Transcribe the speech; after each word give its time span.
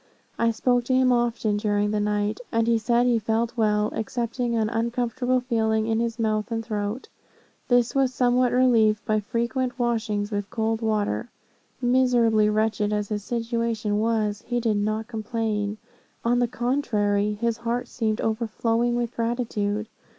I 0.39 0.49
spoke 0.49 0.85
to 0.85 0.95
him 0.95 1.11
often 1.11 1.57
during 1.57 1.91
the 1.91 1.99
night, 1.99 2.39
and 2.51 2.65
he 2.65 2.79
said 2.79 3.05
he 3.05 3.19
felt 3.19 3.55
well, 3.55 3.91
excepting 3.93 4.55
an 4.55 4.67
uncomfortable 4.67 5.41
feeling 5.41 5.85
in 5.85 5.99
his 5.99 6.17
mouth 6.17 6.51
and 6.51 6.65
throat. 6.65 7.07
This 7.67 7.93
was 7.93 8.11
somewhat 8.11 8.51
relieved 8.51 9.05
by 9.05 9.19
frequent 9.19 9.77
washings 9.77 10.31
with 10.31 10.49
cold 10.49 10.81
water. 10.81 11.29
Miserably 11.83 12.49
wretched 12.49 12.91
as 12.91 13.09
his 13.09 13.23
situation 13.23 13.99
was, 13.99 14.41
he 14.47 14.59
did 14.59 14.77
not 14.77 15.07
complain; 15.07 15.77
on 16.25 16.39
the 16.39 16.47
contrary, 16.47 17.35
his 17.39 17.57
heart 17.57 17.87
seemed 17.87 18.21
overflowing 18.21 18.95
with 18.95 19.15
gratitude. 19.15 19.87